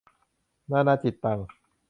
[0.71, 1.39] นานาจิตตัง